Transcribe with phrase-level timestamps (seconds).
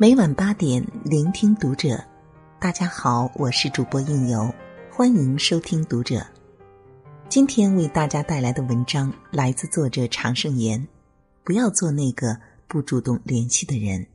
[0.00, 2.02] 每晚八点，聆听读者。
[2.58, 4.50] 大家好，我是主播应由，
[4.90, 6.26] 欢迎收听读者。
[7.28, 10.88] 今天为大家带来的文章来自作者常胜言。
[11.44, 12.34] 不要做那个
[12.66, 14.06] 不主动联系的人。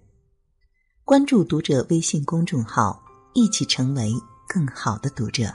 [1.03, 2.99] 关注读者微信公众号，
[3.35, 4.11] 一起成为
[4.47, 5.53] 更好的读者。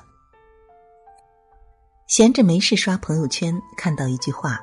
[2.07, 4.61] 闲着没事刷朋友圈，看到一句话：“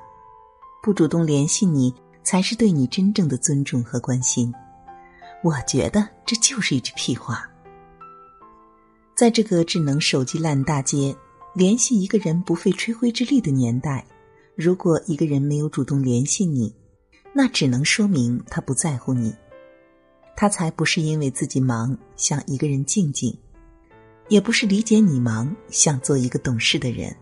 [0.82, 1.94] 不主动联系你，
[2.24, 4.54] 才是对你真正的尊重和关心。”
[5.44, 7.48] 我觉得这就是一句屁话。
[9.16, 11.16] 在这个智能手机烂大街、
[11.54, 14.06] 联系一个人不费吹灰之力的年代，
[14.56, 16.76] 如果一个人没有主动联系你，
[17.34, 19.34] 那只能说明他不在乎你，
[20.36, 23.36] 他才不是因为自己忙想一个人静静，
[24.28, 27.16] 也不是理解你忙想做一个懂事的人。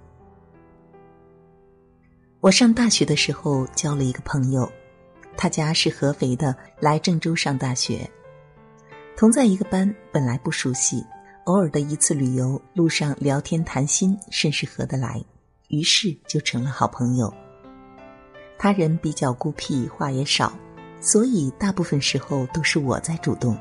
[2.41, 4.69] 我上大学的时候交了一个朋友。
[5.37, 8.09] 他家是合肥的，来郑州上大学，
[9.17, 11.05] 同在一个班，本来不熟悉，
[11.43, 15.21] 偶尔的一次旅游，路上聊天谈心，甚是合得来，
[15.67, 17.33] 于是就成了好朋友。
[18.57, 20.53] 他人比较孤僻，话也少，
[21.01, 23.57] 所以大部分时候都是我在主动。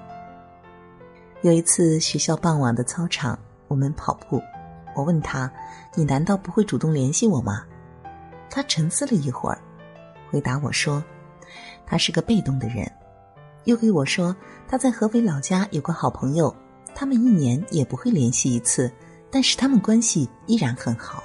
[1.42, 4.41] 有一次学校傍晚的操场，我们跑步，
[4.94, 5.53] 我问他
[5.94, 7.66] ：“你难道不会主动联系我吗？”
[8.48, 9.59] 他沉思了一会儿，
[10.31, 11.05] 回答我说。
[11.86, 12.90] 他是个被动的人，
[13.64, 14.34] 又给我说
[14.68, 16.54] 他在合肥老家有个好朋友，
[16.94, 18.91] 他们一年也不会联系一次，
[19.30, 21.22] 但是他们关系依然很好。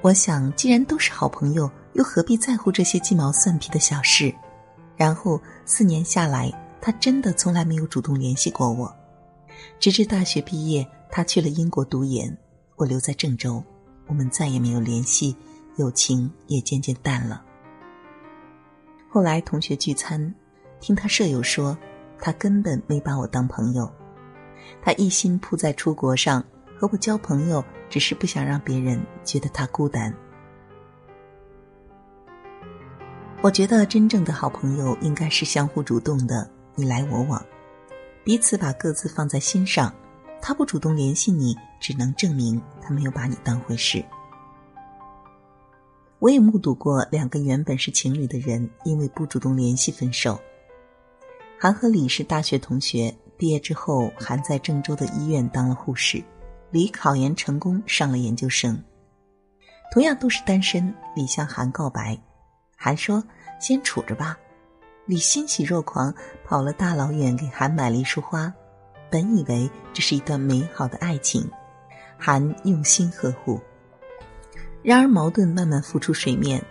[0.00, 4.32] 我想，既然都是好朋友，又何必在乎这些鸡毛蒜皮的小事？
[4.96, 8.94] 然后四年下来，他真的从来没有主动联系过我，
[9.80, 12.36] 直至大学毕业，他去了英国读研，
[12.76, 13.62] 我留在郑州，
[14.06, 15.36] 我们再也没有联系，
[15.76, 17.44] 友情也渐渐淡了。
[19.10, 20.34] 后来同学聚餐，
[20.80, 21.76] 听他舍友说，
[22.20, 23.90] 他根本没把我当朋友，
[24.82, 26.44] 他一心扑在出国上，
[26.78, 30.14] 和我交朋友只是不想让别人觉得他孤单。
[33.40, 37.42] 我觉得真正的好朋友应该是相互主动的，你来我往，
[38.24, 39.92] 彼此把各自放在心上。
[40.40, 44.04] 他不主动联系你，只能证明他没有把你当回事。
[46.20, 50.38] 我也目睹过两个原本是情侣的人因为不主动联系分手。
[51.58, 56.22] 韩和李是大学同学，毕业之后韩在郑州的医院当了护士，
[56.70, 58.82] 李考研成功上了研究生。
[59.92, 62.18] 同样都是单身，李向韩告白，
[62.76, 63.22] 韩说
[63.60, 64.38] ：“先处着吧。”
[65.06, 66.12] 李欣喜若狂，
[66.44, 68.52] 跑了大老远给韩买了一束花，
[69.08, 71.48] 本以为这是一段美好的爱情，
[72.18, 73.60] 韩用心呵护。
[74.88, 76.64] 然而矛盾慢慢浮出水面，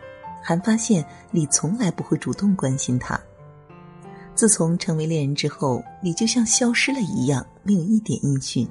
[0.43, 3.21] 韩发现李从来不会主动关心他。
[4.33, 8.67] 自从成为恋人之后，李就像消失了一样，没有一点音讯。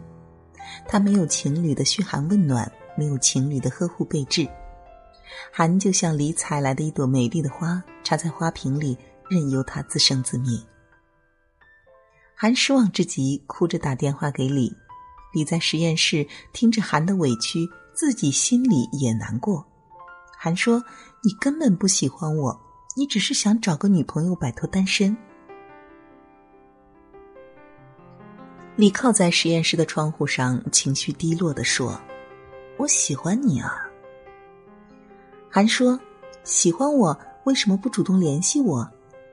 [0.89, 4.49] 他没有情侣的嘘寒问暖，没有情侣的呵护备至。
[5.53, 8.99] 韩就像李采来的一朵美丽的花，插在花瓶里，
[9.31, 10.59] 任由它自生自灭。
[12.35, 14.75] 韩失望至极，哭着打电话给李。
[15.33, 17.71] 李在实验室听着韩的委屈。
[17.97, 19.67] 自己心里也难过，
[20.37, 20.85] 韩说
[21.25, 22.61] ：“你根本不喜欢我，
[22.95, 25.17] 你只是想找个女朋友摆脱单身。”
[28.77, 31.99] 李靠在实验室的窗户上，情绪低落的说
[32.77, 33.89] ：“我喜欢你啊。”
[35.51, 35.99] 韩说
[36.45, 38.87] ：“喜欢我为什么不主动联系我？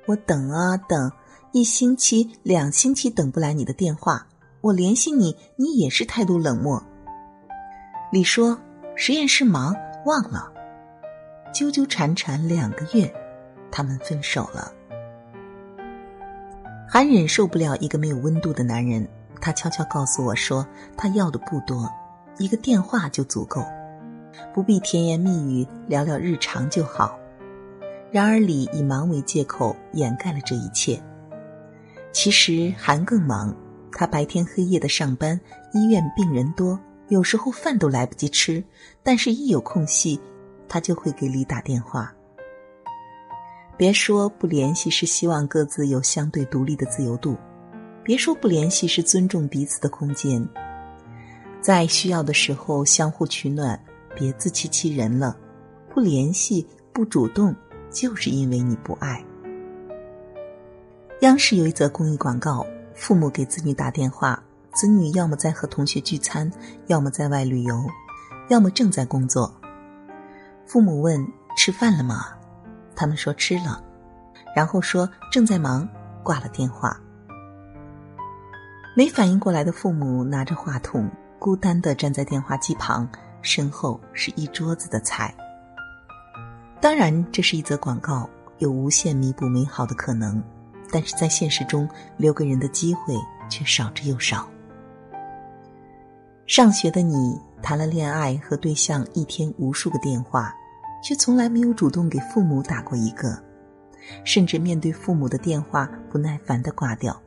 [0.06, 1.12] 我等啊等，
[1.52, 4.26] 一星期、两星期等不来你的电话，
[4.62, 6.82] 我联系你，你也是态度冷漠。”
[8.14, 8.56] 李说
[8.96, 9.76] ：“实验室忙，
[10.06, 10.54] 忘了。”
[11.52, 13.12] 纠纠缠缠两个月，
[13.72, 14.72] 他们分手了。
[16.88, 19.10] 韩忍受不了一个没有温度的男人，
[19.42, 20.64] 他悄悄告诉我说
[20.96, 21.90] ：“他要的不多，
[22.38, 23.66] 一个电话就足够，
[24.54, 27.18] 不必甜言蜜语，聊聊日常就好。”
[28.14, 31.02] 然而李以忙为借口掩盖了这一切。
[32.12, 33.56] 其实韩更忙，
[33.92, 35.42] 他白天黑夜的上班，
[35.74, 36.80] 医院病人多。
[37.14, 38.64] 有时候饭都来不及吃，
[39.04, 40.20] 但是一有空隙，
[40.68, 42.12] 他就会给李打电话。
[43.78, 47.38] 别说不联系是希望各自有相对独立的自由度，
[48.04, 50.44] 别说不联系是尊重彼此的空间，
[51.62, 53.80] 在需要的时候相互取暖，
[54.16, 55.38] 别自欺欺人了。
[55.94, 57.56] 不联系不主动，
[57.92, 59.24] 就是因为你不爱。
[61.22, 62.66] 央视有一则公益广告，
[62.96, 64.44] 父母给子女打电话。
[64.74, 66.52] 子女要么在和同学聚餐，
[66.88, 67.86] 要么在外旅游，
[68.50, 69.54] 要么正在工作。
[70.66, 71.26] 父母问
[71.56, 72.30] ：“吃饭了吗？”
[72.96, 73.84] 他们说：“吃了。”
[74.56, 75.88] 然后说正在忙，
[76.24, 77.00] 挂了电话。
[78.96, 81.10] 没反应过来的父母拿着话筒，
[81.40, 83.08] 孤单的站在电话机旁，
[83.42, 85.34] 身后是一桌子的菜。
[86.80, 90.42] 当然，这是一则广告，有无限弥补美好的可能，
[90.92, 91.88] 但是在现实中，
[92.18, 93.16] 留给人的机会
[93.50, 94.48] 却少之又少。
[96.56, 100.54] 上学的你谈了恋爱和对象一天无数个电话，
[101.04, 103.36] 却从来没有主动给父母打过一个，
[104.24, 107.20] 甚至面对父母的电话不耐烦的挂掉。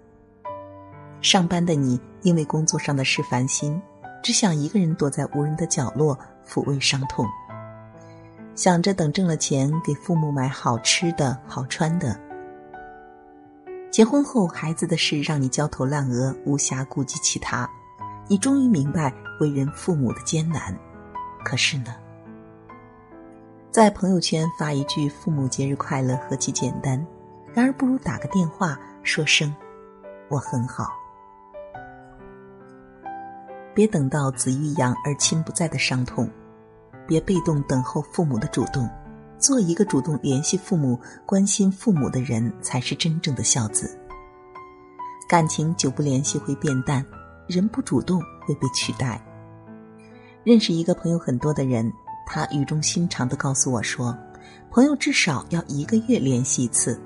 [1.20, 3.82] 上班的你，因为工作上的事烦心，
[4.23, 6.17] 只想一个人躲在无人的角落
[6.49, 7.26] 抚慰伤痛，
[8.55, 12.17] 想着等挣了钱给父母买好吃的好穿的。
[13.90, 17.69] 结婚后，孩子的事让你焦头烂额，无暇顾及其他，
[18.28, 20.76] 你终于明白为人父母的艰难。
[21.44, 21.94] 可是呢，
[23.70, 27.05] 在朋友圈发一句“父母节日快乐”何其简单，
[27.55, 29.55] 然而不如打个电话说声
[30.28, 30.88] “我很好”。
[33.75, 36.28] 别等到子欲养而亲不在的伤痛，
[37.06, 38.88] 别被动等候父母的主动，
[39.38, 43.96] 做一个主动联系父母、关心父母的人，才是真正的孝子。
[45.28, 47.05] 感情久不联系会变淡，
[47.47, 49.21] 人不主动会被取代。
[50.45, 51.93] 认识一个朋友很多的人，
[52.27, 54.17] 他语重心长的告诉我说
[54.71, 57.01] ：“朋友至少要一个月联系一次，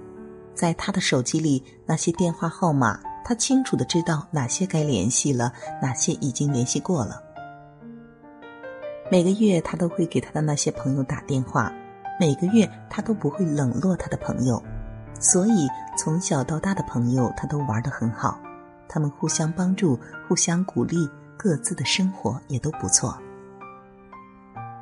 [0.54, 7.22] 在他的手机里那些电话号码。”他清楚的知道哪些该联系了，哪些已经联系过了。
[9.08, 11.72] 每个月他都会给他的那些朋友打电话，
[12.18, 14.60] 每个月他都不会冷落他的朋友，
[15.20, 18.40] 所以从小到大的朋友他都玩得很好，
[18.92, 19.96] 他们互相帮助，
[20.26, 21.08] 互相鼓励，
[21.38, 23.16] 各自的生活也都不错。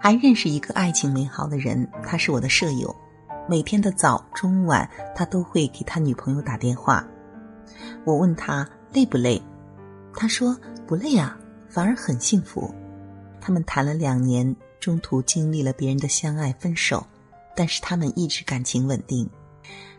[0.00, 2.96] 还认识一个爱情美好的人，他是我的舍友，
[3.46, 7.06] 每天的早中晚他都会给他女朋友打电话。
[8.04, 9.42] 我问他累不累，
[10.14, 10.56] 他说
[10.86, 11.38] 不累啊，
[11.68, 12.74] 反而很幸福。
[13.42, 17.06] 他们谈了两年，中途经历了别人的相爱分手，
[17.54, 19.28] 但是他们一直感情稳定。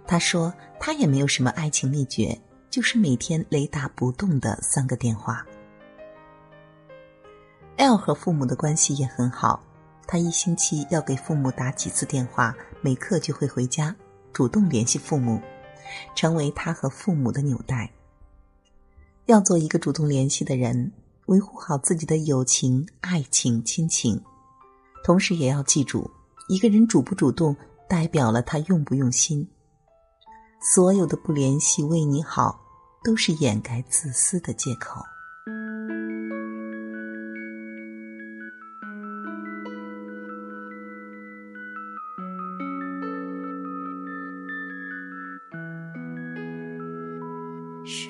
[0.07, 2.35] 他说他也没有什么爱情秘诀，
[2.69, 5.45] 就是每天雷打不动的三个电话。
[7.77, 9.63] L 和父母的关系也很好，
[10.07, 13.95] 他一星期要给父母打几次电话，每刻就会回家，
[14.33, 15.41] 主动联系父母。
[16.15, 17.91] 成为他和父母的纽带。
[19.25, 20.91] 要做一个主动联系的人，
[21.25, 24.21] 维护好自己的友情、爱情、亲情，
[25.03, 26.11] 同时也要记住，
[26.47, 27.55] 一个人主不主动，
[27.87, 29.47] 代表了他用不用心。
[30.61, 32.59] 所有的不联系为你好，
[33.03, 35.01] 都是掩盖自私的借口。
[47.85, 48.09] 是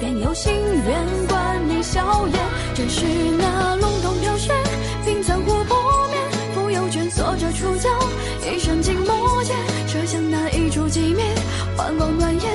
[0.00, 0.52] 便有心
[0.86, 2.34] 愿管你笑颜。
[2.74, 3.04] 这是
[3.38, 4.50] 那隆冬飘雪，
[5.04, 6.18] 冰残湖泊面，
[6.54, 7.88] 不由蜷缩着触角，
[8.42, 9.54] 一身静默间，
[9.86, 11.22] 设想那一处寂灭，
[11.76, 12.50] 幻光暖眼，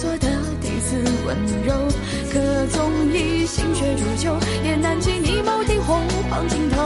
[0.00, 0.28] 做的
[0.62, 1.74] 第四温柔。
[2.32, 6.80] 可纵以心血煮酒，也难及你眸底红黄尽头。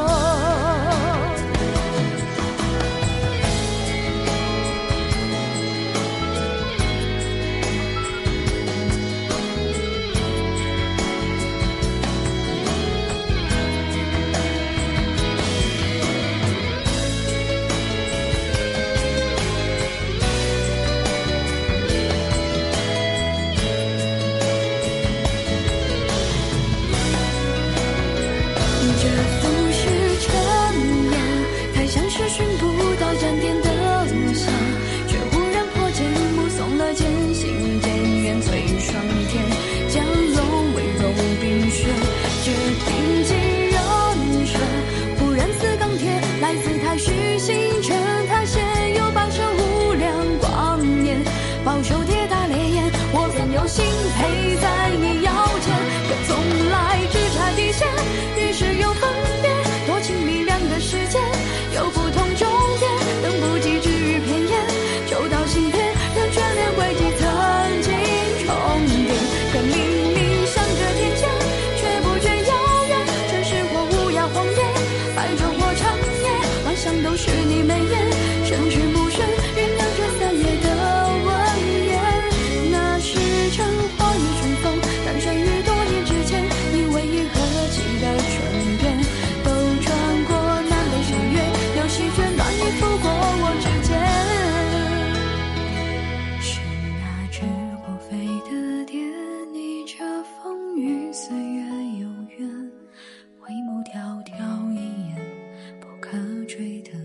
[106.54, 107.03] 吹的